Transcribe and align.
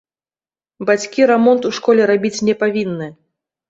Бацькі 0.91 1.29
рамонт 1.33 1.69
у 1.71 1.77
школе 1.81 2.11
рабіць 2.15 2.35
не 2.51 2.61
павінны. 2.67 3.07